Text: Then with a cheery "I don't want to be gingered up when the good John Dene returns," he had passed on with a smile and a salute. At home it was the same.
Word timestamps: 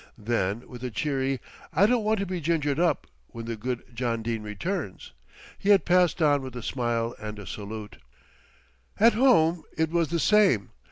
Then 0.17 0.67
with 0.67 0.83
a 0.83 0.89
cheery 0.89 1.39
"I 1.71 1.85
don't 1.85 2.03
want 2.03 2.19
to 2.21 2.25
be 2.25 2.41
gingered 2.41 2.79
up 2.79 3.05
when 3.27 3.45
the 3.45 3.55
good 3.55 3.83
John 3.93 4.23
Dene 4.23 4.41
returns," 4.41 5.11
he 5.59 5.69
had 5.69 5.85
passed 5.85 6.23
on 6.23 6.41
with 6.41 6.55
a 6.55 6.63
smile 6.63 7.13
and 7.19 7.37
a 7.37 7.45
salute. 7.45 7.99
At 8.99 9.13
home 9.13 9.61
it 9.77 9.91
was 9.91 10.07
the 10.09 10.17
same. 10.19 10.71